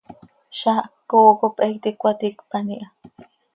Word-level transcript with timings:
Zaah 0.59 0.83
ccooo 1.07 1.31
cop 1.39 1.55
he 1.63 1.67
iti 1.75 1.91
cöcaticpan 1.99 2.67
iha. 2.75 2.87